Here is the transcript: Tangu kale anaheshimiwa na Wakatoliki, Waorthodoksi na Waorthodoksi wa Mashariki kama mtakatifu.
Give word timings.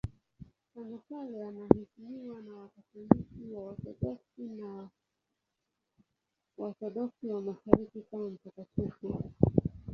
Tangu 0.73 0.99
kale 1.09 1.43
anaheshimiwa 1.43 2.41
na 2.45 2.53
Wakatoliki, 2.61 3.39
Waorthodoksi 3.53 4.43
na 4.57 4.89
Waorthodoksi 6.57 7.27
wa 7.27 7.41
Mashariki 7.41 8.01
kama 8.11 8.29
mtakatifu. 8.29 9.31